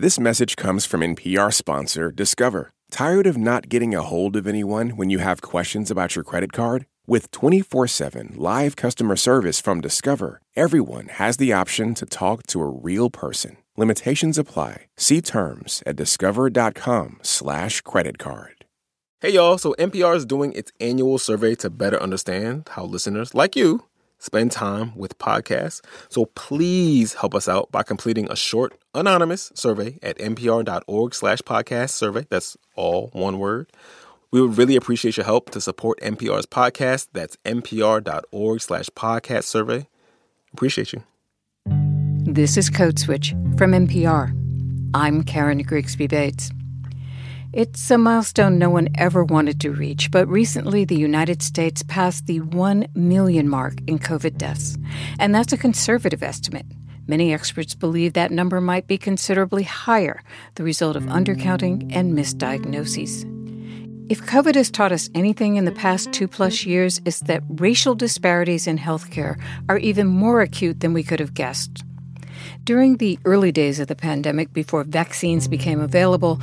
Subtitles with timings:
[0.00, 2.70] This message comes from NPR sponsor Discover.
[2.88, 6.52] Tired of not getting a hold of anyone when you have questions about your credit
[6.52, 6.86] card?
[7.08, 12.60] With 24 7 live customer service from Discover, everyone has the option to talk to
[12.60, 13.56] a real person.
[13.76, 14.86] Limitations apply.
[14.96, 18.64] See terms at discover.com/slash credit card.
[19.20, 23.56] Hey y'all, so NPR is doing its annual survey to better understand how listeners like
[23.56, 23.87] you
[24.18, 25.80] spend time with podcasts.
[26.08, 31.90] So please help us out by completing a short, anonymous survey at npr.org slash podcast
[31.90, 32.26] survey.
[32.28, 33.70] That's all one word.
[34.30, 37.08] We would really appreciate your help to support NPR's podcast.
[37.12, 39.88] That's npr.org slash podcast survey.
[40.52, 41.02] Appreciate you.
[42.24, 44.34] This is Code Switch from NPR.
[44.94, 46.50] I'm Karen Grigsby Bates.
[47.54, 52.26] It's a milestone no one ever wanted to reach, but recently the United States passed
[52.26, 54.76] the 1 million mark in COVID deaths.
[55.18, 56.66] And that's a conservative estimate.
[57.06, 60.22] Many experts believe that number might be considerably higher,
[60.56, 63.24] the result of undercounting and misdiagnoses.
[64.10, 67.94] If COVID has taught us anything in the past two plus years, it's that racial
[67.94, 71.82] disparities in healthcare are even more acute than we could have guessed.
[72.64, 76.38] During the early days of the pandemic, before vaccines became available,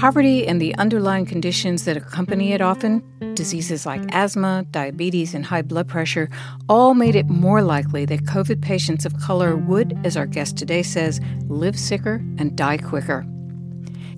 [0.00, 3.02] poverty and the underlying conditions that accompany it often,
[3.32, 6.28] diseases like asthma, diabetes, and high blood pressure,
[6.68, 10.82] all made it more likely that COVID patients of color would, as our guest today
[10.82, 13.24] says, live sicker and die quicker.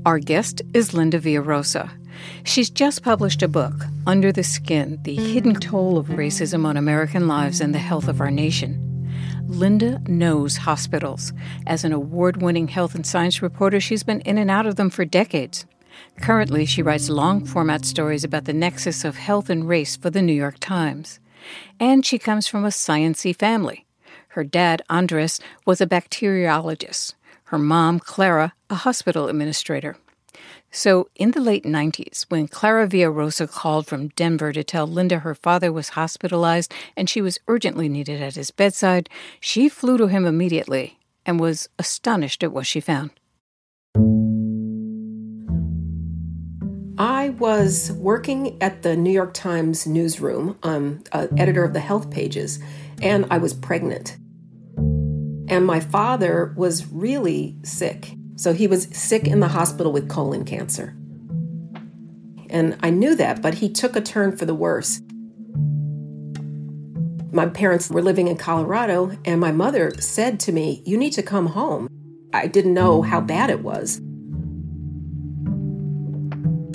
[0.04, 1.88] Our guest is Linda Villarosa.
[2.42, 7.28] She's just published a book, Under the Skin The Hidden Toll of Racism on American
[7.28, 8.87] Lives and the Health of Our Nation.
[9.48, 11.32] Linda knows hospitals.
[11.66, 14.90] As an award winning health and science reporter, she's been in and out of them
[14.90, 15.64] for decades.
[16.20, 20.20] Currently, she writes long format stories about the nexus of health and race for the
[20.20, 21.18] New York Times.
[21.80, 23.86] And she comes from a sciency family.
[24.28, 27.14] Her dad, Andres, was a bacteriologist.
[27.44, 29.96] Her mom, Clara, a hospital administrator.
[30.70, 35.34] So, in the late 90s, when Clara Villarosa called from Denver to tell Linda her
[35.34, 39.08] father was hospitalized and she was urgently needed at his bedside,
[39.40, 43.10] she flew to him immediately and was astonished at what she found.
[46.98, 52.10] I was working at the New York Times newsroom, um, uh, editor of the health
[52.10, 52.58] pages,
[53.00, 54.16] and I was pregnant.
[55.48, 58.17] And my father was really sick.
[58.38, 60.94] So he was sick in the hospital with colon cancer.
[62.48, 65.02] And I knew that, but he took a turn for the worse.
[67.32, 71.22] My parents were living in Colorado, and my mother said to me, You need to
[71.22, 71.88] come home.
[72.32, 74.00] I didn't know how bad it was.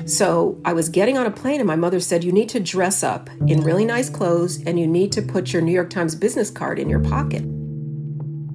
[0.06, 3.04] So I was getting on a plane, and my mother said, You need to dress
[3.04, 6.52] up in really nice clothes, and you need to put your New York Times business
[6.52, 7.46] card in your pocket.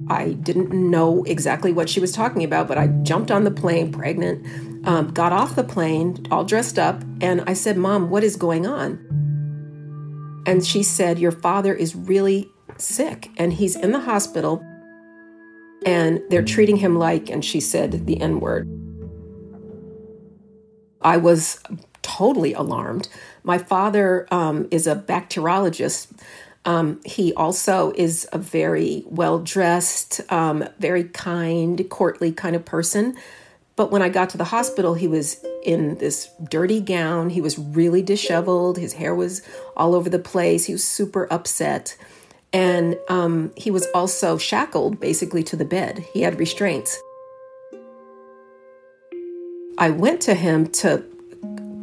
[0.09, 3.91] I didn't know exactly what she was talking about, but I jumped on the plane
[3.91, 4.45] pregnant,
[4.87, 8.65] um, got off the plane all dressed up, and I said, Mom, what is going
[8.65, 9.05] on?
[10.45, 14.63] And she said, Your father is really sick and he's in the hospital
[15.85, 18.67] and they're treating him like, and she said the N word.
[21.01, 21.61] I was
[22.01, 23.07] totally alarmed.
[23.43, 26.11] My father um, is a bacteriologist.
[26.65, 33.15] Um, he also is a very well dressed, um, very kind, courtly kind of person.
[33.75, 37.29] But when I got to the hospital, he was in this dirty gown.
[37.29, 38.77] He was really disheveled.
[38.77, 39.41] His hair was
[39.77, 40.65] all over the place.
[40.65, 41.95] He was super upset.
[42.51, 46.05] And um, he was also shackled basically to the bed.
[46.13, 46.99] He had restraints.
[49.77, 51.05] I went to him to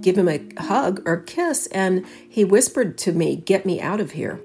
[0.03, 4.11] give him a hug or kiss, and he whispered to me, Get me out of
[4.11, 4.39] here.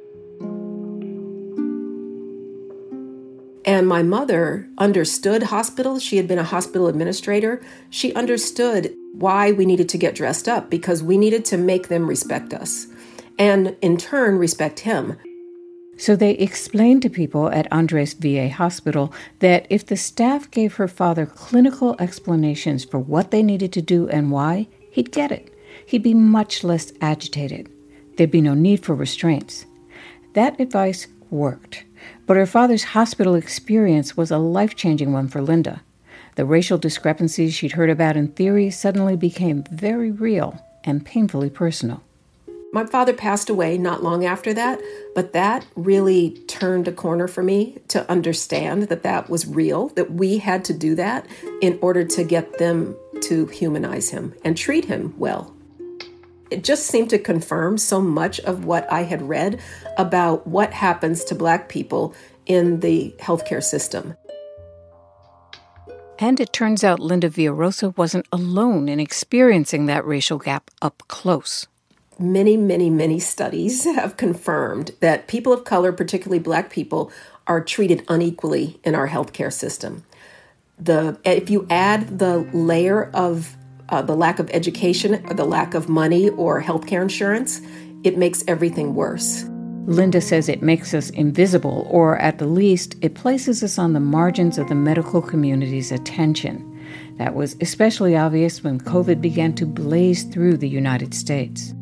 [3.63, 6.01] And my mother understood hospitals.
[6.01, 7.61] She had been a hospital administrator.
[7.89, 12.07] She understood why we needed to get dressed up because we needed to make them
[12.07, 12.87] respect us
[13.37, 15.17] and in turn respect him.
[15.97, 20.87] So they explained to people at Andres VA Hospital that if the staff gave her
[20.87, 25.53] father clinical explanations for what they needed to do and why, he'd get it.
[25.85, 27.69] He'd be much less agitated.
[28.17, 29.65] There'd be no need for restraints.
[30.33, 31.85] That advice worked.
[32.25, 35.81] But her father's hospital experience was a life changing one for Linda.
[36.35, 42.03] The racial discrepancies she'd heard about in theory suddenly became very real and painfully personal.
[42.73, 44.79] My father passed away not long after that,
[45.13, 50.13] but that really turned a corner for me to understand that that was real, that
[50.13, 51.27] we had to do that
[51.61, 55.53] in order to get them to humanize him and treat him well
[56.51, 59.59] it just seemed to confirm so much of what I had read
[59.97, 62.13] about what happens to Black people
[62.45, 64.15] in the healthcare system.
[66.19, 71.67] And it turns out Linda Villarosa wasn't alone in experiencing that racial gap up close.
[72.19, 77.11] Many, many, many studies have confirmed that people of color, particularly black people,
[77.47, 80.03] are treated unequally in our healthcare system.
[80.77, 83.55] The, if you add the layer of
[83.91, 87.61] uh, the lack of education, or the lack of money or healthcare insurance,
[88.03, 89.45] it makes everything worse.
[89.85, 93.99] Linda says it makes us invisible, or at the least, it places us on the
[93.99, 96.67] margins of the medical community's attention.
[97.17, 101.73] That was especially obvious when COVID began to blaze through the United States.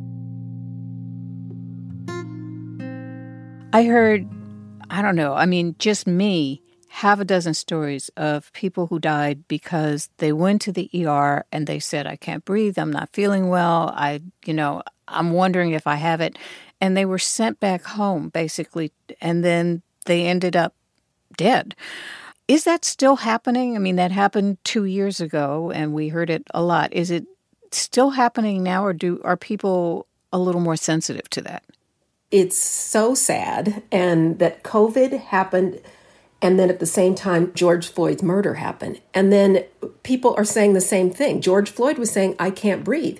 [3.71, 4.27] I heard,
[4.89, 9.47] I don't know, I mean, just me, half a dozen stories of people who died
[9.47, 13.47] because they went to the ER and they said, I can't breathe, I'm not feeling
[13.49, 16.37] well, I, you know, I'm wondering if I have it.
[16.81, 18.91] And they were sent back home basically
[19.21, 20.73] and then they ended up
[21.37, 21.75] dead.
[22.47, 23.75] Is that still happening?
[23.75, 26.91] I mean that happened 2 years ago and we heard it a lot.
[26.91, 27.25] Is it
[27.71, 31.63] still happening now or do are people a little more sensitive to that?
[32.31, 35.79] It's so sad and that covid happened
[36.41, 39.63] and then at the same time george floyd's murder happened and then
[40.03, 43.19] people are saying the same thing george floyd was saying i can't breathe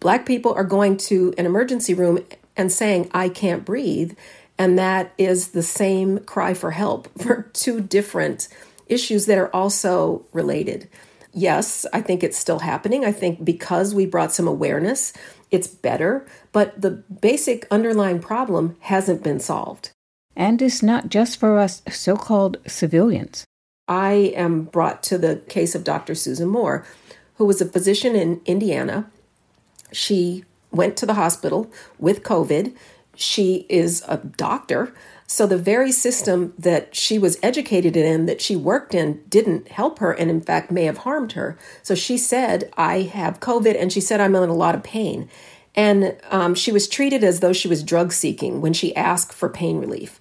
[0.00, 2.18] black people are going to an emergency room
[2.58, 4.14] and saying, I can't breathe.
[4.58, 8.48] And that is the same cry for help for two different
[8.86, 10.88] issues that are also related.
[11.32, 13.04] Yes, I think it's still happening.
[13.04, 15.12] I think because we brought some awareness,
[15.50, 19.92] it's better, but the basic underlying problem hasn't been solved.
[20.38, 23.44] And it's not just for us so called civilians.
[23.88, 26.14] I am brought to the case of Dr.
[26.14, 26.86] Susan Moore,
[27.34, 29.10] who was a physician in Indiana.
[29.92, 32.76] She went to the hospital with COVID.
[33.16, 34.94] She is a doctor.
[35.26, 39.98] So the very system that she was educated in, that she worked in, didn't help
[39.98, 41.58] her and, in fact, may have harmed her.
[41.82, 45.28] So she said, I have COVID, and she said, I'm in a lot of pain.
[45.78, 49.48] And um, she was treated as though she was drug seeking when she asked for
[49.48, 50.18] pain relief.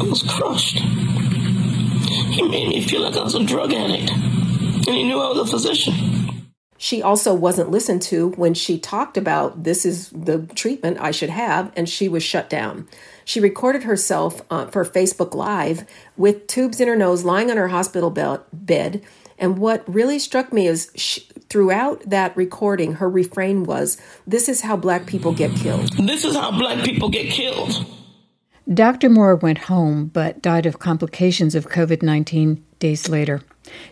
[0.00, 0.78] I was crushed.
[0.78, 5.48] He made me feel like I was a drug addict, and he knew I was
[5.48, 6.28] a physician.
[6.76, 11.30] She also wasn't listened to when she talked about this is the treatment I should
[11.30, 12.86] have, and she was shut down.
[13.24, 15.86] She recorded herself uh, for Facebook Live
[16.16, 19.02] with tubes in her nose, lying on her hospital be- bed.
[19.40, 24.60] And what really struck me is she, throughout that recording, her refrain was, This is
[24.62, 25.92] how black people get killed.
[26.06, 27.86] This is how black people get killed.
[28.72, 29.08] Dr.
[29.08, 33.40] Moore went home but died of complications of COVID 19 days later.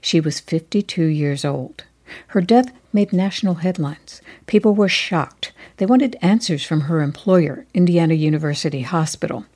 [0.01, 1.85] She was 52 years old.
[2.29, 4.21] Her death made national headlines.
[4.47, 5.53] People were shocked.
[5.79, 9.47] They wanted answers from her employer, Indiana University Hospital.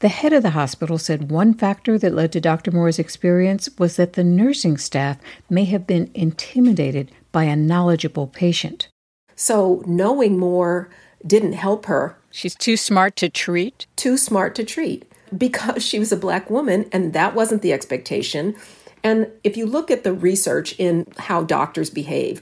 [0.00, 2.70] The head of the hospital said one factor that led to Dr.
[2.70, 5.18] Moore's experience was that the nursing staff
[5.48, 8.88] may have been intimidated by a knowledgeable patient.
[9.36, 10.88] So, knowing more
[11.26, 12.16] didn't help her.
[12.30, 13.86] She's too smart to treat?
[13.96, 18.54] Too smart to treat because she was a black woman, and that wasn't the expectation.
[19.02, 22.40] And if you look at the research in how doctors behave,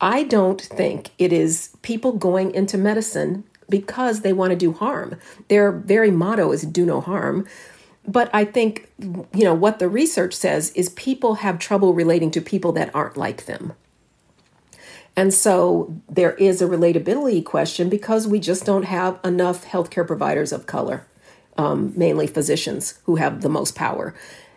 [0.00, 5.16] I don't think it is people going into medicine because they want to do harm.
[5.48, 7.46] Their very motto is do no harm.
[8.06, 12.40] But I think, you know, what the research says is people have trouble relating to
[12.40, 13.72] people that aren't like them.
[15.16, 20.52] And so there is a relatability question because we just don't have enough healthcare providers
[20.52, 21.06] of color,
[21.56, 24.14] um, mainly physicians who have the most power.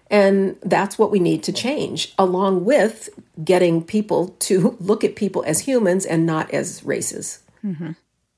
[0.09, 3.09] And that's what we need to change, along with
[3.43, 7.43] getting people to look at people as humans and not as races.
[7.63, 7.91] Mm-hmm.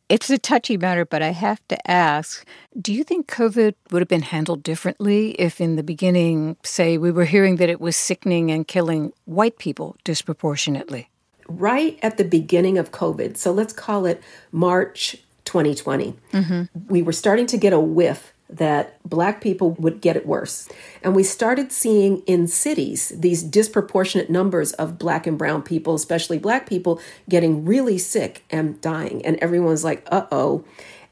[0.10, 2.44] It's a touchy matter, but I have to ask
[2.80, 7.12] do you think COVID would have been handled differently if, in the beginning, say, we
[7.12, 11.10] were hearing that it was sickening and killing white people disproportionately?
[11.48, 16.64] Right at the beginning of COVID, so let's call it March 2020, mm-hmm.
[16.88, 20.68] we were starting to get a whiff that black people would get it worse.
[21.04, 26.40] And we started seeing in cities these disproportionate numbers of black and brown people, especially
[26.40, 29.24] black people, getting really sick and dying.
[29.24, 30.66] And everyone's like, uh oh.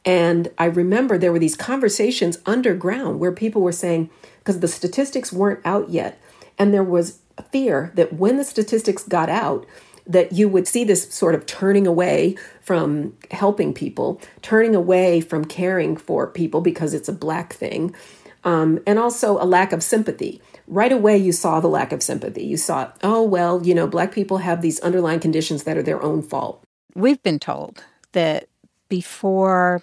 [0.04, 5.34] And I remember there were these conversations underground where people were saying, because the statistics
[5.34, 6.20] weren't out yet,
[6.58, 7.20] and there was
[7.52, 9.66] fear that when the statistics got out,
[10.08, 12.38] that you would see this sort of turning away
[12.68, 17.96] from helping people, turning away from caring for people because it's a black thing,
[18.44, 20.42] um, and also a lack of sympathy.
[20.68, 22.44] Right away, you saw the lack of sympathy.
[22.44, 26.04] You saw, oh, well, you know, black people have these underlying conditions that are their
[26.04, 26.62] own fault.
[26.94, 28.50] We've been told that
[28.90, 29.82] before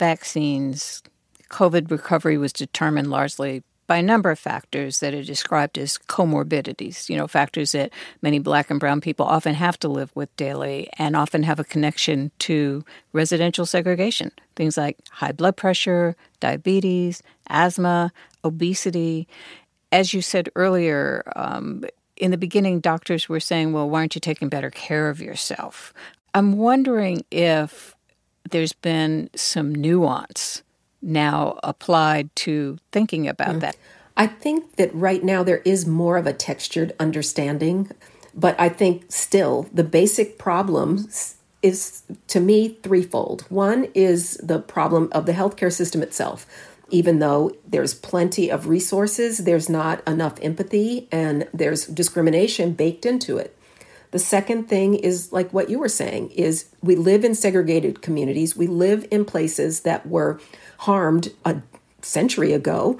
[0.00, 1.04] vaccines,
[1.50, 7.08] COVID recovery was determined largely by a number of factors that are described as comorbidities,
[7.08, 7.90] you know, factors that
[8.22, 11.64] many black and brown people often have to live with daily and often have a
[11.64, 14.30] connection to residential segregation.
[14.54, 18.12] Things like high blood pressure, diabetes, asthma,
[18.44, 19.26] obesity.
[19.90, 21.84] As you said earlier, um,
[22.16, 25.92] in the beginning, doctors were saying, well, why aren't you taking better care of yourself?
[26.32, 27.96] I'm wondering if
[28.48, 30.62] there's been some nuance
[31.02, 33.60] now applied to thinking about mm.
[33.60, 33.76] that.
[34.16, 37.90] I think that right now there is more of a textured understanding,
[38.34, 41.08] but I think still the basic problem
[41.62, 43.42] is to me threefold.
[43.48, 46.46] One is the problem of the healthcare system itself.
[46.90, 53.38] Even though there's plenty of resources, there's not enough empathy and there's discrimination baked into
[53.38, 53.56] it.
[54.10, 58.56] The second thing is like what you were saying is we live in segregated communities.
[58.56, 60.40] We live in places that were
[60.78, 61.62] harmed a
[62.02, 62.98] century ago,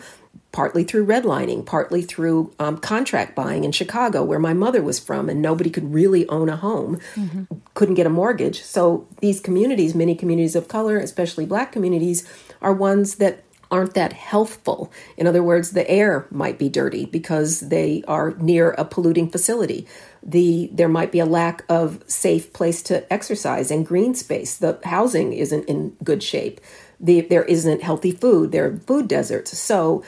[0.52, 5.28] partly through redlining, partly through um, contract buying in Chicago, where my mother was from,
[5.28, 7.44] and nobody could really own a home, mm-hmm.
[7.74, 8.62] couldn't get a mortgage.
[8.62, 12.28] So these communities, many communities of color, especially black communities,
[12.60, 14.92] are ones that aren't that healthful.
[15.16, 19.86] In other words, the air might be dirty because they are near a polluting facility.
[20.22, 24.56] The there might be a lack of safe place to exercise and green space.
[24.56, 26.60] The housing isn't in good shape
[27.00, 29.58] the, there isn't healthy food, there are food deserts.
[29.58, 30.04] So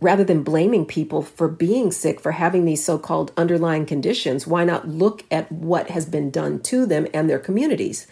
[0.00, 4.64] rather than blaming people for being sick, for having these so called underlying conditions, why
[4.64, 8.06] not look at what has been done to them and their communities?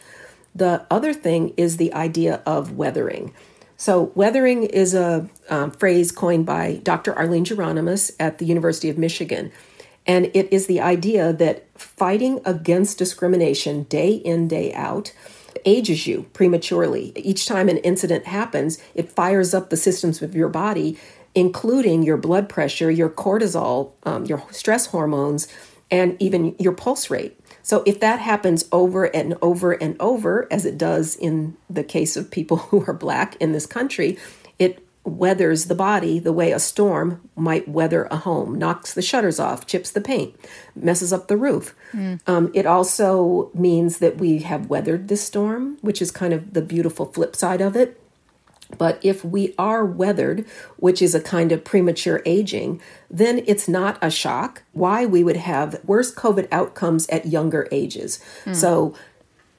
[0.55, 3.33] The other thing is the idea of weathering.
[3.81, 7.17] So, weathering is a um, phrase coined by Dr.
[7.17, 9.53] Arlene Geronimus at the University of Michigan.
[10.05, 15.13] And it is the idea that fighting against discrimination day in, day out,
[15.65, 17.13] ages you prematurely.
[17.15, 20.99] Each time an incident happens, it fires up the systems of your body,
[21.37, 25.47] including your blood pressure, your cortisol, um, your stress hormones,
[25.89, 27.39] and even your pulse rate.
[27.69, 32.17] So, if that happens over and over and over, as it does in the case
[32.17, 34.17] of people who are black in this country,
[34.59, 39.39] it weathers the body the way a storm might weather a home, knocks the shutters
[39.39, 40.35] off, chips the paint,
[40.75, 41.75] messes up the roof.
[41.93, 42.27] Mm.
[42.27, 46.63] Um, it also means that we have weathered this storm, which is kind of the
[46.63, 48.01] beautiful flip side of it.
[48.77, 50.45] But if we are weathered,
[50.77, 55.39] which is a kind of premature aging, then it's not a shock why we would
[55.39, 58.23] have worse COVID outcomes at younger ages.
[58.45, 58.55] Mm.
[58.55, 58.95] So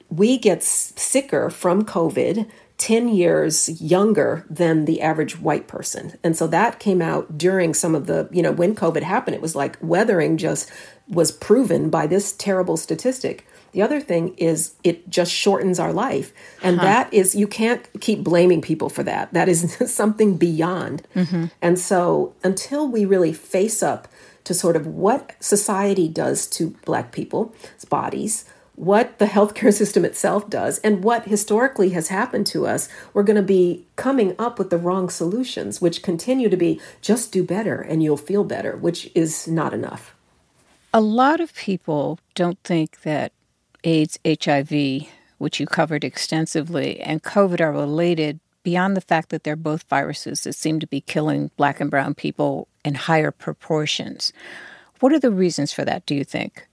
[0.08, 2.48] we get sicker from COVID
[2.78, 6.18] 10 years younger than the average white person.
[6.24, 9.42] And so that came out during some of the, you know, when COVID happened, it
[9.42, 10.70] was like weathering just
[11.06, 13.46] was proven by this terrible statistic.
[13.72, 16.32] The other thing is it just shortens our life.
[16.62, 16.84] And huh.
[16.84, 19.32] that is, you can't keep blaming people for that.
[19.32, 21.06] That is something beyond.
[21.14, 21.46] Mm-hmm.
[21.62, 24.08] And so until we really face up
[24.44, 27.54] to sort of what society does to Black people's
[27.88, 33.22] bodies, what the healthcare system itself does and what historically has happened to us, we're
[33.22, 37.44] going to be coming up with the wrong solutions, which continue to be just do
[37.44, 40.14] better and you'll feel better, which is not enough.
[40.92, 43.32] A lot of people don't think that
[43.84, 45.08] AIDS, HIV,
[45.38, 50.42] which you covered extensively, and COVID are related beyond the fact that they're both viruses
[50.42, 54.32] that seem to be killing black and brown people in higher proportions.
[55.00, 56.66] What are the reasons for that, do you think?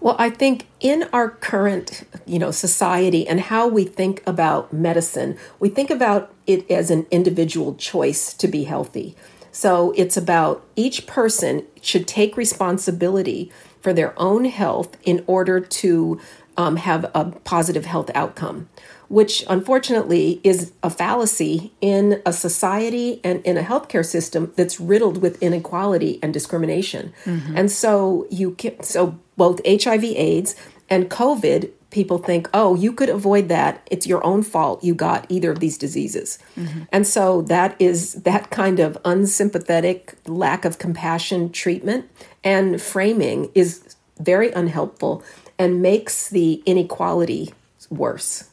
[0.00, 5.36] Well, I think in our current, you know, society and how we think about medicine,
[5.58, 9.14] we think about it as an individual choice to be healthy.
[9.52, 16.20] So it's about each person should take responsibility for their own health in order to
[16.56, 18.68] um, have a positive health outcome
[19.10, 25.20] which unfortunately is a fallacy in a society and in a healthcare system that's riddled
[25.20, 27.12] with inequality and discrimination.
[27.24, 27.56] Mm-hmm.
[27.56, 30.54] And so you can, so both HIV AIDS
[30.88, 33.82] and COVID people think, oh, you could avoid that.
[33.90, 34.84] It's your own fault.
[34.84, 36.38] You got either of these diseases.
[36.56, 36.82] Mm-hmm.
[36.92, 42.08] And so that is that kind of unsympathetic, lack of compassion treatment
[42.44, 45.22] and framing is very unhelpful
[45.58, 47.52] and makes the inequality
[47.90, 48.50] worse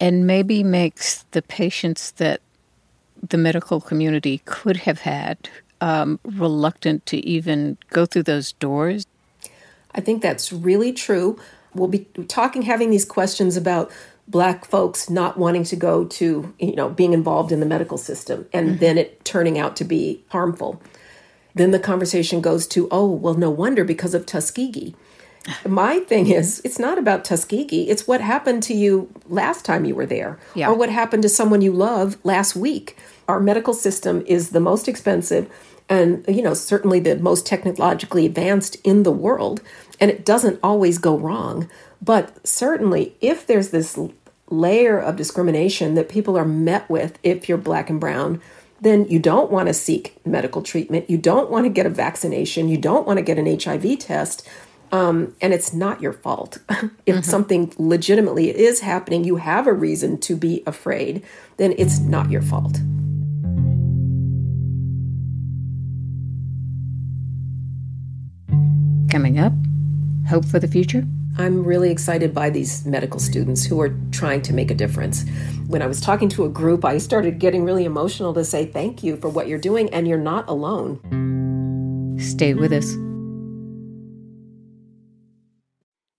[0.00, 2.40] and maybe makes the patients that
[3.28, 5.48] the medical community could have had
[5.80, 9.06] um, reluctant to even go through those doors?
[9.94, 11.38] I think that's really true.
[11.74, 13.90] We'll be talking, having these questions about
[14.26, 18.46] black folks not wanting to go to, you know, being involved in the medical system
[18.52, 18.78] and mm-hmm.
[18.78, 20.80] then it turning out to be harmful.
[21.54, 24.94] Then the conversation goes to, oh, well, no wonder because of Tuskegee.
[25.66, 27.88] My thing is, it's not about Tuskegee.
[27.88, 30.68] It's what happened to you last time you were there, yeah.
[30.68, 32.96] or what happened to someone you love last week.
[33.28, 35.50] our medical system is the most expensive
[35.88, 39.60] and you know certainly the most technologically advanced in the world
[40.00, 41.68] and it doesn't always go wrong
[42.00, 43.98] but certainly if there's this
[44.50, 48.40] layer of discrimination that people are met with if you're black and brown
[48.80, 51.08] then you don't want to seek medical treatment.
[51.08, 52.68] You don't want to get a vaccination.
[52.68, 54.46] You don't want to get an hiv test.
[54.92, 56.58] Um, and it's not your fault.
[57.06, 57.30] If mm-hmm.
[57.30, 61.22] something legitimately is happening you have a reason to be afraid
[61.58, 62.78] then it's not your fault.
[69.10, 69.52] Coming up,
[70.28, 71.04] hope for the future?
[71.36, 75.24] I'm really excited by these medical students who are trying to make a difference.
[75.66, 79.02] When I was talking to a group, I started getting really emotional to say thank
[79.02, 81.00] you for what you're doing, and you're not alone.
[82.20, 82.94] Stay with us.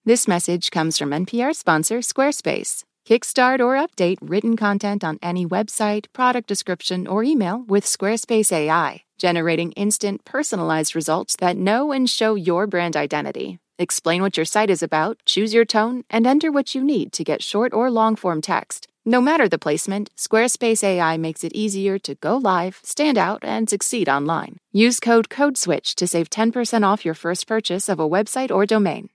[0.04, 2.84] This message comes from NPR sponsor Squarespace.
[3.08, 9.06] Kickstart or update written content on any website, product description, or email with Squarespace AI
[9.18, 13.60] generating instant personalized results that know and show your brand identity.
[13.78, 17.26] Explain what your site is about, choose your tone, and enter what you need to
[17.26, 18.88] get short or long form text.
[19.04, 23.70] No matter the placement, Squarespace AI makes it easier to go live, stand out, and
[23.70, 24.58] succeed online.
[24.72, 29.10] Use code CODESWITCH to save 10% off your first purchase of a website or domain.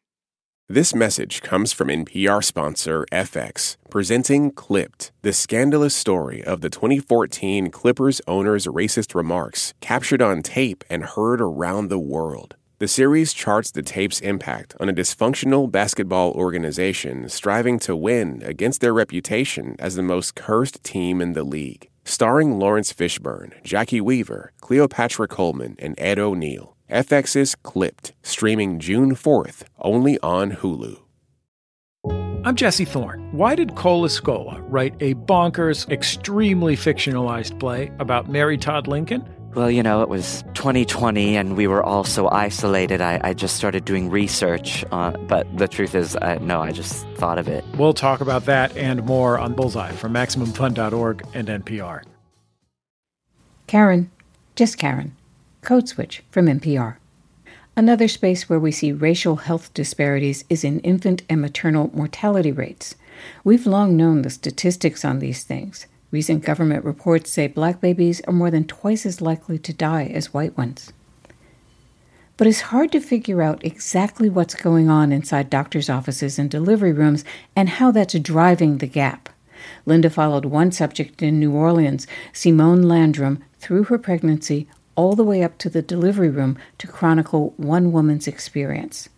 [0.68, 7.70] This message comes from NPR sponsor FX, presenting Clipped, the scandalous story of the 2014
[7.70, 12.54] Clippers owner's racist remarks captured on tape and heard around the world.
[12.80, 18.80] The series charts the tape's impact on a dysfunctional basketball organization striving to win against
[18.80, 21.90] their reputation as the most cursed team in the league.
[22.06, 26.74] Starring Laurence Fishburne, Jacki Weaver, Cleopatra Coleman, and Ed O'Neill.
[26.90, 31.00] FX's Clipped, streaming June 4th, only on Hulu.
[32.46, 33.28] I'm Jesse Thorne.
[33.32, 39.28] Why did Cole Escola write a bonkers, extremely fictionalized play about Mary Todd Lincoln?
[39.54, 43.00] Well, you know, it was 2020 and we were all so isolated.
[43.00, 47.04] I, I just started doing research, uh, but the truth is, I, no, I just
[47.16, 47.64] thought of it.
[47.76, 52.04] We'll talk about that and more on Bullseye from MaximumFun.org and NPR.
[53.66, 54.10] Karen,
[54.54, 55.16] just Karen
[55.62, 56.96] Code Switch from NPR.
[57.76, 62.94] Another space where we see racial health disparities is in infant and maternal mortality rates.
[63.42, 65.86] We've long known the statistics on these things.
[66.10, 70.34] Recent government reports say black babies are more than twice as likely to die as
[70.34, 70.92] white ones.
[72.36, 76.92] But it's hard to figure out exactly what's going on inside doctors' offices and delivery
[76.92, 79.28] rooms and how that's driving the gap.
[79.86, 85.42] Linda followed one subject in New Orleans, Simone Landrum, through her pregnancy all the way
[85.42, 89.08] up to the delivery room to chronicle one woman's experience.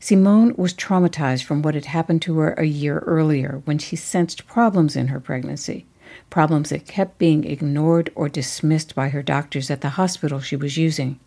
[0.00, 4.46] Simone was traumatized from what had happened to her a year earlier when she sensed
[4.46, 5.86] problems in her pregnancy,
[6.30, 10.76] problems that kept being ignored or dismissed by her doctors at the hospital she was
[10.76, 11.18] using.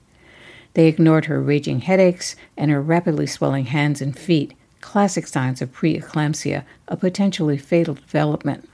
[0.73, 5.73] They ignored her raging headaches and her rapidly swelling hands and feet, classic signs of
[5.73, 8.69] preeclampsia, a potentially fatal development.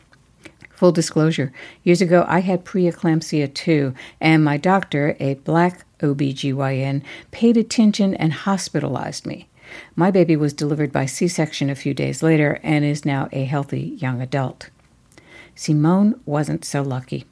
[0.71, 7.56] Full disclosure, years ago I had preeclampsia too, and my doctor, a black OBGYN, paid
[7.56, 9.47] attention and hospitalized me.
[9.95, 13.45] My baby was delivered by C section a few days later and is now a
[13.45, 14.71] healthy young adult.
[15.62, 17.26] Simone wasn't so lucky.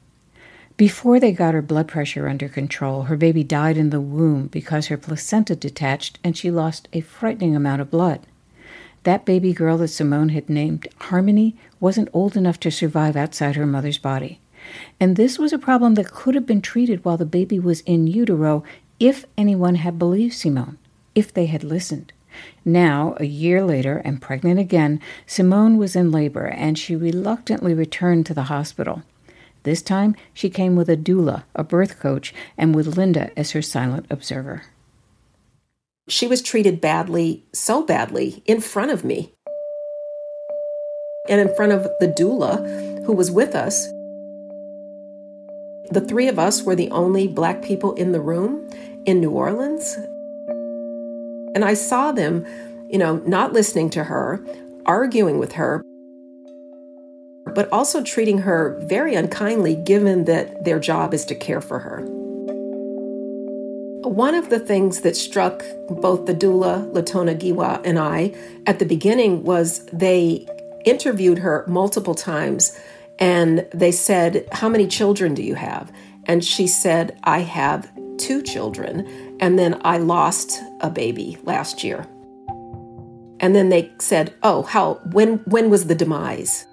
[0.76, 4.86] Before they got her blood pressure under control, her baby died in the womb because
[4.86, 8.20] her placenta detached and she lost a frightening amount of blood.
[9.02, 13.66] That baby girl that Simone had named Harmony wasn't old enough to survive outside her
[13.66, 14.38] mother's body.
[15.00, 18.06] And this was a problem that could have been treated while the baby was in
[18.06, 18.62] utero
[19.00, 20.78] if anyone had believed Simone,
[21.16, 22.12] if they had listened.
[22.64, 28.26] Now, a year later, and pregnant again, Simone was in labor and she reluctantly returned
[28.26, 29.02] to the hospital.
[29.62, 33.62] This time, she came with a doula, a birth coach, and with Linda as her
[33.62, 34.62] silent observer
[36.10, 39.32] she was treated badly, so badly, in front of me
[41.28, 43.86] and in front of the doula who was with us.
[45.92, 48.68] The three of us were the only black people in the room
[49.06, 49.96] in New Orleans.
[51.54, 52.46] And I saw them,
[52.88, 54.44] you know, not listening to her,
[54.86, 55.82] arguing with her,
[57.54, 62.02] but also treating her very unkindly given that their job is to care for her.
[64.02, 68.34] One of the things that struck both the doula, Latona Giwa, and I
[68.66, 70.46] at the beginning was they
[70.84, 72.78] interviewed her multiple times
[73.18, 75.92] and they said, How many children do you have?
[76.24, 79.06] And she said, I have two children.
[79.40, 82.06] And then I lost a baby last year.
[83.40, 86.66] And then they said, Oh, how, when, when was the demise?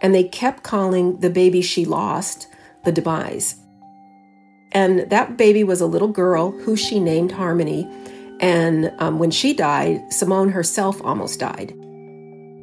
[0.00, 2.48] And they kept calling the baby she lost
[2.84, 3.56] the demise.
[4.72, 7.88] And that baby was a little girl who she named Harmony.
[8.40, 11.72] And um, when she died, Simone herself almost died.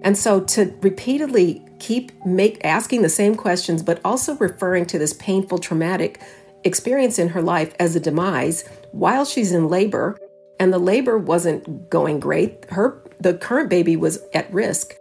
[0.03, 5.13] And so to repeatedly keep make asking the same questions, but also referring to this
[5.13, 6.21] painful, traumatic
[6.63, 10.17] experience in her life as a demise while she's in labor,
[10.59, 12.65] and the labor wasn't going great.
[12.69, 14.95] Her the current baby was at risk.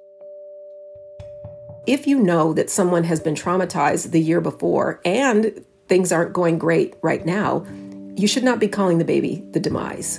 [1.87, 6.59] If you know that someone has been traumatized the year before and things aren't going
[6.59, 7.67] great right now,
[8.15, 10.19] you should not be calling the baby the demise.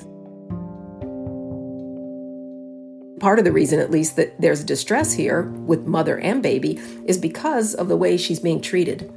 [3.22, 7.18] Part of the reason, at least, that there's distress here with mother and baby is
[7.18, 9.10] because of the way she's being treated.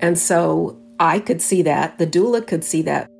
[0.00, 3.10] And so I could see that, the doula could see that.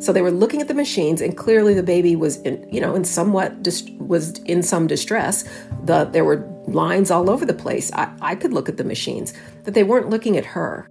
[0.00, 2.94] So they were looking at the machines, and clearly the baby was, in, you know,
[2.94, 5.44] in somewhat dist- was in some distress.
[5.84, 7.90] The there were lines all over the place.
[7.92, 9.32] I, I could look at the machines,
[9.64, 10.88] but they weren't looking at her.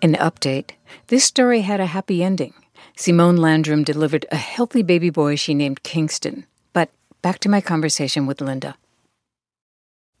[0.00, 0.70] An update
[1.08, 2.54] this story had a happy ending.
[2.96, 6.46] Simone Landrum delivered a healthy baby boy she named Kingston.
[6.72, 6.90] But
[7.22, 8.76] back to my conversation with Linda.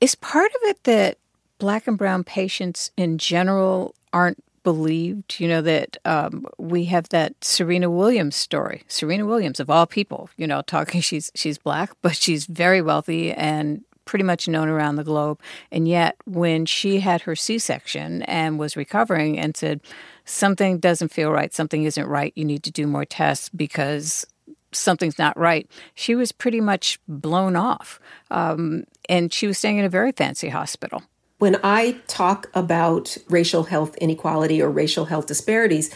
[0.00, 1.18] Is part of it that
[1.58, 5.38] black and brown patients in general aren't believed?
[5.38, 8.82] You know, that um, we have that Serena Williams story.
[8.88, 13.32] Serena Williams, of all people, you know, talking, she's, she's black, but she's very wealthy
[13.32, 15.38] and pretty much known around the globe.
[15.70, 19.82] And yet, when she had her C section and was recovering and said,
[20.24, 24.26] something doesn't feel right, something isn't right, you need to do more tests because
[24.72, 28.00] something's not right, she was pretty much blown off.
[28.30, 31.02] Um, and she was staying in a very fancy hospital.
[31.38, 35.94] When I talk about racial health inequality or racial health disparities,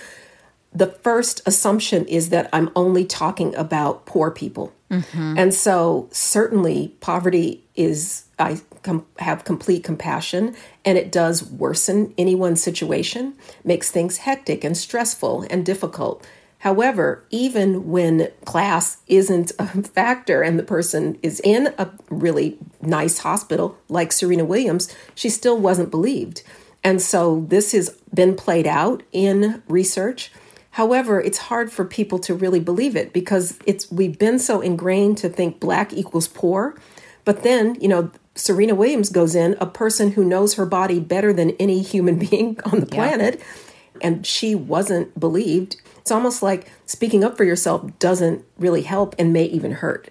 [0.73, 4.73] the first assumption is that I'm only talking about poor people.
[4.91, 5.39] Mm-hmm.
[5.39, 12.63] And so, certainly, poverty is, I com- have complete compassion, and it does worsen anyone's
[12.63, 16.27] situation, makes things hectic and stressful and difficult.
[16.63, 23.19] However, even when class isn't a factor and the person is in a really nice
[23.19, 26.45] hospital like Serena Williams, she still wasn't believed.
[26.85, 30.31] And so, this has been played out in research.
[30.71, 35.19] However, it's hard for people to really believe it because it's we've been so ingrained
[35.19, 36.77] to think black equals poor.
[37.25, 41.33] But then, you know, Serena Williams goes in, a person who knows her body better
[41.33, 43.99] than any human being on the planet, yeah.
[44.03, 45.82] and she wasn't believed.
[46.03, 50.11] It's almost like speaking up for yourself doesn't really help and may even hurt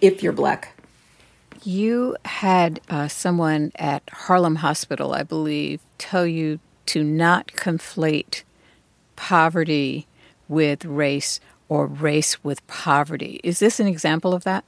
[0.00, 0.80] if you're black.
[1.64, 8.44] You had uh, someone at Harlem Hospital, I believe, tell you to not conflate
[9.16, 10.06] poverty
[10.48, 13.40] with race or race with poverty.
[13.42, 14.64] Is this an example of that?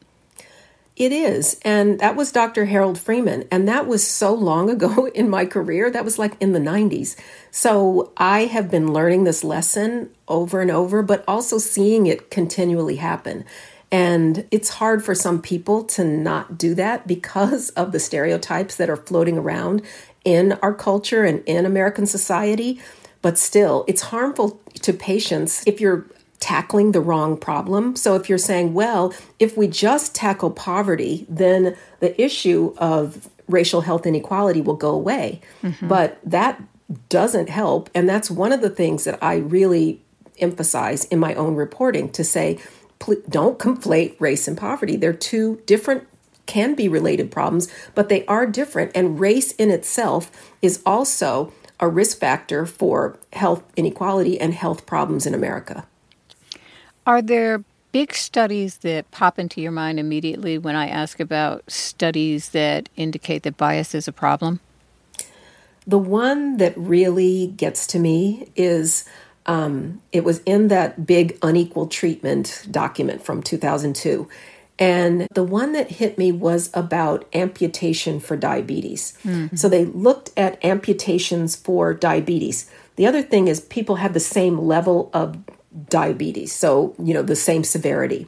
[0.96, 1.59] It is.
[1.62, 2.66] And that was Dr.
[2.66, 3.48] Harold Freeman.
[3.50, 5.90] And that was so long ago in my career.
[5.90, 7.16] That was like in the 90s.
[7.50, 12.96] So I have been learning this lesson over and over, but also seeing it continually
[12.96, 13.44] happen.
[13.90, 18.90] And it's hard for some people to not do that because of the stereotypes that
[18.90, 19.83] are floating around
[20.24, 22.80] in our culture and in American society.
[23.22, 26.07] But still, it's harmful to patients if you're
[26.44, 27.96] tackling the wrong problem.
[27.96, 33.80] So if you're saying, well, if we just tackle poverty, then the issue of racial
[33.80, 35.40] health inequality will go away.
[35.62, 35.88] Mm-hmm.
[35.88, 36.62] But that
[37.09, 37.88] doesn't help.
[37.94, 40.02] And that's one of the things that I really
[40.38, 42.59] emphasize in my own reporting to say,
[43.30, 44.96] don't conflate race and poverty.
[44.96, 46.07] They're two different
[46.44, 48.92] can be related problems, but they are different.
[48.94, 50.30] And race in itself
[50.61, 55.87] is also a risk factor for health inequality and health problems in America.
[57.07, 62.51] Are there big studies that pop into your mind immediately when I ask about studies
[62.51, 64.61] that indicate that bias is a problem?
[65.87, 69.05] The one that really gets to me is
[69.47, 74.29] um, it was in that big unequal treatment document from 2002.
[74.79, 79.17] And the one that hit me was about amputation for diabetes.
[79.23, 79.55] Mm-hmm.
[79.55, 82.69] So they looked at amputations for diabetes.
[82.97, 85.38] The other thing is people have the same level of
[85.88, 88.26] diabetes, so, you know, the same severity.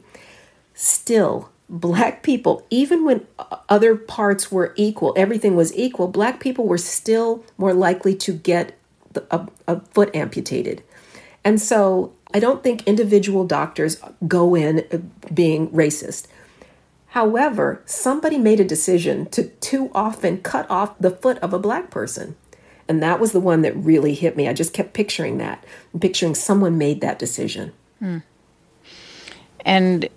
[0.73, 3.25] Still, black people, even when
[3.69, 8.77] other parts were equal, everything was equal, black people were still more likely to get
[9.31, 10.83] a, a foot amputated.
[11.43, 14.97] And so I don't think individual doctors go in uh,
[15.33, 16.27] being racist.
[17.07, 21.89] However, somebody made a decision to too often cut off the foot of a black
[21.89, 22.35] person.
[22.89, 24.47] And that was the one that really hit me.
[24.47, 25.63] I just kept picturing that,
[25.99, 27.73] picturing someone made that decision.
[27.99, 28.19] Hmm.
[29.65, 30.07] And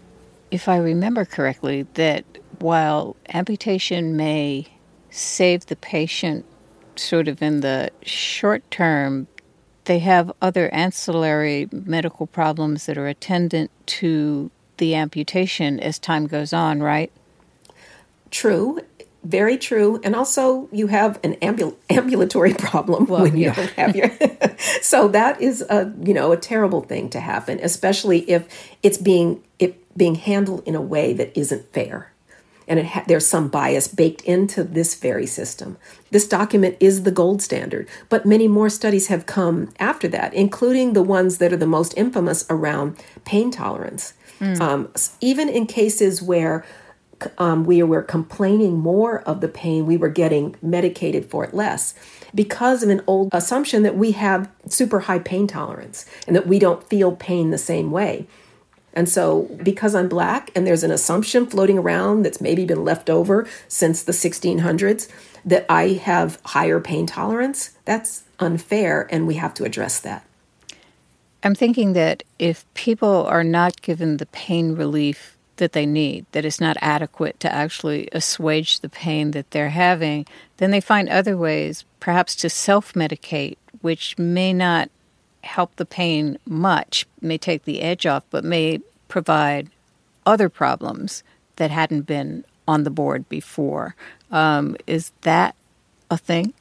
[0.50, 2.24] if I remember correctly, that
[2.60, 4.66] while amputation may
[5.10, 6.44] save the patient
[6.96, 9.26] sort of in the short term,
[9.86, 16.52] they have other ancillary medical problems that are attendant to the amputation as time goes
[16.52, 17.10] on, right?
[18.30, 18.80] True,
[19.22, 20.00] very true.
[20.02, 23.50] And also, you have an ambul- ambulatory problem well, when yeah.
[23.50, 24.10] you don't have your.
[24.82, 28.48] so that is a you know a terrible thing to happen, especially if
[28.82, 32.12] it's being it being handled in a way that isn't fair
[32.70, 35.76] and ha- there's some bias baked into this very system.
[36.12, 40.92] This document is the gold standard, but many more studies have come after that, including
[40.92, 44.14] the ones that are the most infamous around pain tolerance.
[44.38, 44.60] Mm.
[44.60, 46.64] Um, even in cases where
[47.38, 51.94] um, we were complaining more of the pain, we were getting medicated for it less
[52.34, 56.58] because of an old assumption that we have super high pain tolerance and that we
[56.58, 58.26] don't feel pain the same way.
[58.92, 63.08] And so, because I'm black and there's an assumption floating around that's maybe been left
[63.08, 65.08] over since the 1600s
[65.44, 70.26] that I have higher pain tolerance, that's unfair and we have to address that.
[71.42, 76.44] I'm thinking that if people are not given the pain relief that they need, that
[76.44, 81.36] is not adequate to actually assuage the pain that they're having, then they find other
[81.36, 84.90] ways, perhaps to self medicate, which may not
[85.44, 89.70] help the pain much, may take the edge off, but may provide
[90.26, 91.22] other problems
[91.56, 93.94] that hadn't been on the board before.
[94.30, 95.54] Um, is that
[96.10, 96.54] a thing?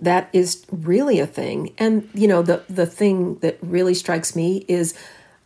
[0.00, 1.74] That is really a thing.
[1.78, 4.94] And, you know, the, the thing that really strikes me is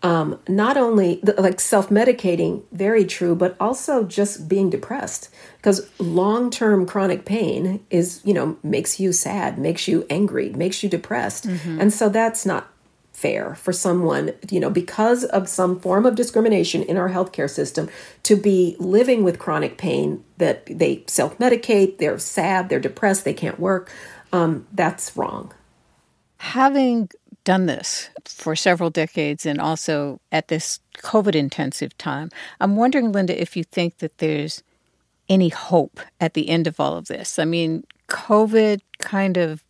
[0.05, 5.31] um, not only the, like self medicating, very true, but also just being depressed.
[5.57, 10.83] Because long term chronic pain is, you know, makes you sad, makes you angry, makes
[10.83, 11.49] you depressed.
[11.49, 11.81] Mm-hmm.
[11.81, 12.71] And so that's not
[13.15, 17.89] fair for someone, you know, because of some form of discrimination in our healthcare system
[18.25, 23.33] to be living with chronic pain that they self medicate, they're sad, they're depressed, they
[23.33, 23.91] can't work.
[24.35, 25.55] Um, that's wrong.
[26.37, 27.09] Having
[27.45, 32.31] done this for several decades and also at this COVID intensive time.
[32.61, 34.63] I'm wondering, Linda, if you think that there's
[35.29, 37.39] any hope at the end of all of this.
[37.39, 39.63] I mean, COVID kind of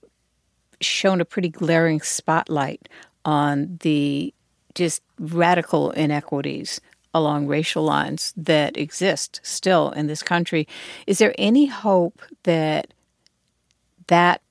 [0.80, 2.88] shown a pretty glaring spotlight
[3.24, 4.34] on the
[4.74, 6.80] just radical inequities
[7.14, 10.66] along racial lines that exist still in this country.
[11.06, 12.92] Is there any hope that
[14.08, 14.42] that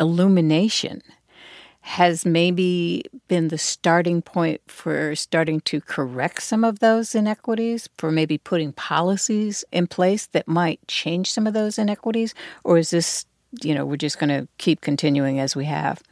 [0.00, 1.02] illumination
[1.82, 8.12] has maybe been the starting point for starting to correct some of those inequities, for
[8.12, 12.34] maybe putting policies in place that might change some of those inequities?
[12.64, 13.24] Or is this,
[13.62, 16.02] you know, we're just going to keep continuing as we have?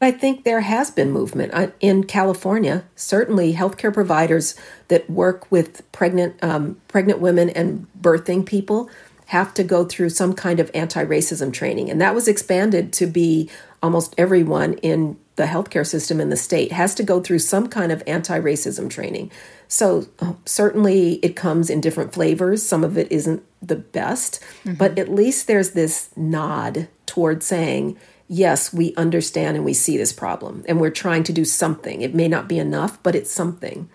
[0.00, 2.84] I think there has been movement in California.
[2.96, 4.56] Certainly, healthcare providers
[4.88, 8.90] that work with pregnant um, pregnant women and birthing people
[9.26, 13.48] have to go through some kind of anti-racism training, and that was expanded to be
[13.82, 17.90] almost everyone in the healthcare system in the state has to go through some kind
[17.90, 19.30] of anti-racism training.
[19.66, 22.62] So uh, certainly, it comes in different flavors.
[22.62, 24.74] Some of it isn't the best, mm-hmm.
[24.74, 27.96] but at least there's this nod toward saying
[28.28, 32.00] yes, we understand and we see this problem and we're trying to do something.
[32.00, 33.90] It may not be enough, but it's something.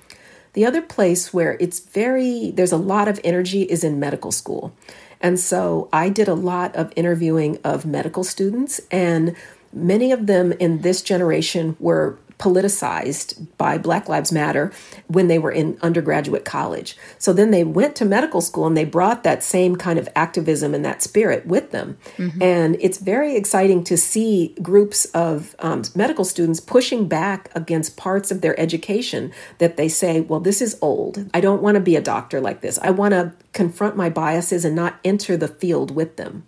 [0.53, 4.75] The other place where it's very, there's a lot of energy is in medical school.
[5.21, 9.35] And so I did a lot of interviewing of medical students, and
[9.73, 14.71] many of them in this generation were politicized by Black Lives Matter
[15.07, 16.95] when they were in undergraduate college.
[17.17, 20.73] So then they went to medical school and they brought that same kind of activism
[20.73, 21.97] and that spirit with them.
[22.17, 22.41] Mm-hmm.
[22.41, 28.29] And it's very exciting to see groups of um, medical students pushing back against parts
[28.29, 31.29] of their education that they say, well, this is old.
[31.33, 32.77] I don't want to be a doctor like this.
[32.79, 36.45] I want to confront my biases and not enter the field with them.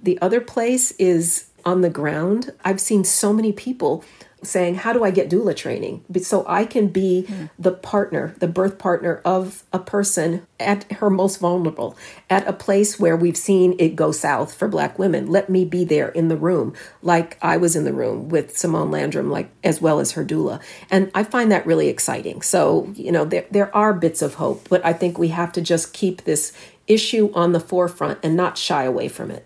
[0.00, 2.50] The other place is on the ground.
[2.64, 4.04] I've seen so many people
[4.42, 6.04] saying, How do I get doula training?
[6.22, 7.50] So I can be mm.
[7.58, 11.96] the partner, the birth partner of a person at her most vulnerable,
[12.30, 15.26] at a place where we've seen it go south for Black women.
[15.26, 18.90] Let me be there in the room, like I was in the room with Simone
[18.90, 20.60] Landrum, like as well as her doula.
[20.90, 22.42] And I find that really exciting.
[22.42, 25.60] So, you know, there, there are bits of hope, but I think we have to
[25.60, 26.52] just keep this
[26.86, 29.44] issue on the forefront and not shy away from it.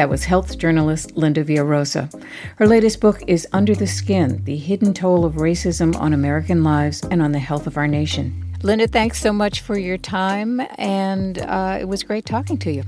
[0.00, 2.24] That was health journalist Linda Villarosa.
[2.56, 7.04] Her latest book is Under the Skin The Hidden Toll of Racism on American Lives
[7.10, 8.50] and on the Health of Our Nation.
[8.62, 12.82] Linda, thanks so much for your time, and uh, it was great talking to you.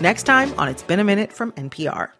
[0.00, 2.10] Next time on It's Been a Minute from NPR.